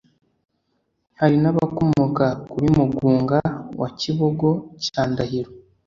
hari 1.19 1.35
nabakomoka 1.41 2.25
kuri 2.51 2.67
mugunga 2.77 3.39
wa 3.79 3.89
kibogo 3.99 4.49
cya 4.83 5.01
ndahiro 5.11 5.51